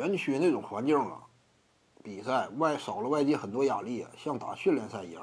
[0.00, 1.18] 园区那种环境啊，
[2.02, 5.22] 比赛外少了外界很多压力啊，像打训练赛一样。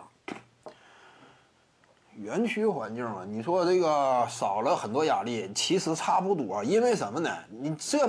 [2.13, 6.63] 园区环境啊，你说这个少了很多压力，其实差不多。
[6.63, 7.35] 因为什么呢？
[7.49, 8.07] 你这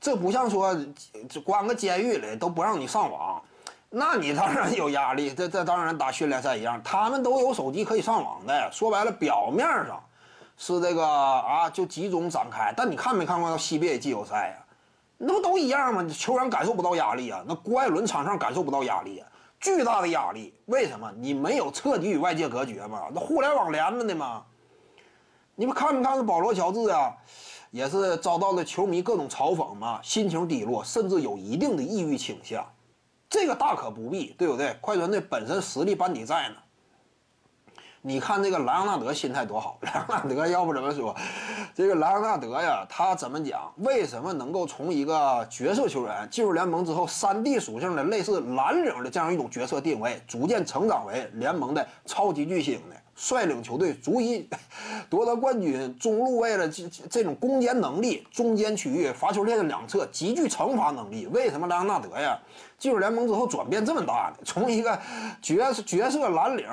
[0.00, 0.76] 这不像说
[1.44, 3.42] 关个监狱里都不让你上网，
[3.88, 5.34] 那你当然有压力。
[5.34, 8.70] 这这当然打训练赛一样，他们都有手机可以上网的。
[8.70, 10.00] 说白了，表面上
[10.56, 12.72] 是这个啊，就集中展开。
[12.76, 14.64] 但你看没看过 CBA 季后赛呀？
[15.22, 16.06] 那不都一样吗？
[16.08, 19.28] 球员感受不到压力啊，那郭艾伦场上感受不到压力啊。
[19.60, 21.12] 巨大的压力，为什么？
[21.18, 23.02] 你没有彻底与外界隔绝吗？
[23.12, 24.42] 那互联网连着的吗？
[25.54, 27.14] 你们看没看这保罗乔治啊？
[27.70, 32.66] 也是遭到了球迷各种嘲讽嘛，心情低落，甚至有一定的抑郁倾向。
[33.28, 34.74] 这个大可不必，对不对？
[34.80, 36.56] 快船队本身实力班底在呢。
[38.02, 41.14] 你看这个莱昂纳德心态多好， 莱昂纳德要不怎么说，
[41.74, 43.70] 这个莱昂纳德呀，他怎么讲？
[43.76, 52.96] 为什么能够从一个角色球员进入联盟之后，三 D 属性的类似蓝领的这样一种角色定位，逐渐成长为联盟的超级巨星呢？
[53.22, 54.48] 率领球队足以
[55.10, 61.26] 夺得冠军，中路为了这这种攻坚能力，中间区域罚球线的两侧极具惩罚能力。
[61.26, 62.38] 为什么莱昂纳德呀
[62.78, 64.42] 进入联盟之后转变这么大呢？
[64.42, 64.98] 从一个
[65.42, 66.66] 角角色蓝领，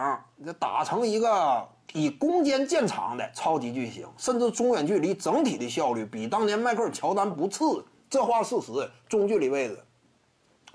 [0.57, 7.83] 打成一个以攻坚见长的超级巨星，甚至中远距离整体的效率比当年迈克尔乔丹不次。
[8.09, 8.71] 这话事实，
[9.09, 9.77] 中距离位置。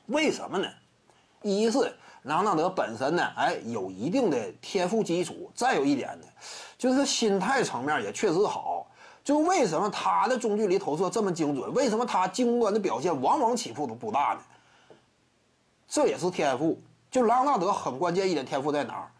[0.08, 0.68] 为什么呢？
[1.40, 1.94] 一是。
[2.22, 5.50] 朗纳德本身呢，哎，有一定的天赋基础。
[5.54, 6.26] 再有一点呢，
[6.78, 8.86] 就是心态层面也确实好。
[9.24, 11.72] 就为什么他的中距离投射这么精准？
[11.74, 14.40] 为什么他进攻端的表现往往起伏都不大呢？
[15.88, 16.80] 这也是天赋。
[17.10, 19.10] 就朗纳德很关键一点天赋在哪儿？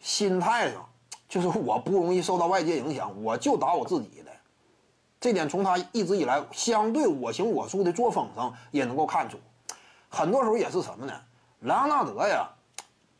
[0.00, 0.86] 心态上，
[1.28, 4.30] 就是我不容易受到外界影响，我就打我自己的。
[5.20, 9.38] 这点从他一直以来相对我行我素的作风上也能够看出。
[10.08, 11.12] 很多时候也是什么呢？
[11.64, 12.46] 莱昂纳德呀，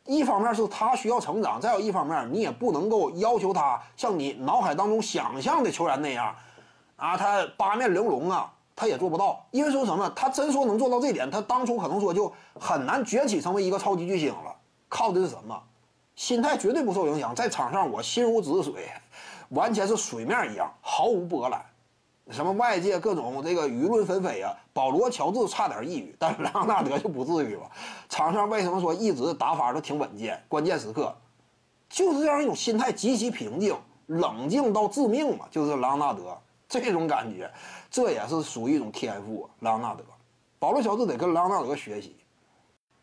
[0.05, 6.35] 一方面是他需要成长，再有一方面你也不能够要求他像你脑海当中想象的球员那样，
[6.95, 9.43] 啊，他八面玲珑啊，他也做不到。
[9.49, 14.55] 因为说什么，他真说能做到这点，他当初可能说就很难崛起成为一个超级巨星了。
[14.87, 15.59] 靠的是什么？
[16.15, 18.91] 心态绝对不受影响，在场上我心如止水，
[19.49, 21.65] 完全是水面一样，毫无波澜。
[22.31, 27.69] 什么外界各种这个舆论纷飞啊，保罗乔治差点抑郁，但是莱昂纳德就不至于吧？
[28.09, 30.43] 场上为什么说一直打法都挺稳健？
[30.47, 31.15] 关键时刻
[31.87, 33.77] 就是这样一种心态极其平静、
[34.07, 36.35] 冷静到致命嘛，就是莱昂纳德
[36.67, 37.49] 这种感觉，
[37.91, 39.47] 这也是属于一种天赋。
[39.59, 40.03] 莱昂纳德，
[40.57, 42.15] 保罗乔治得跟莱昂纳德学习。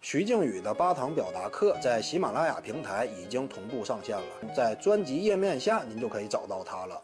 [0.01, 7.03] 徐静宇的八堂表达课在喜马拉雅平台已经同步上线了，在专辑页面下您就可以找到它了。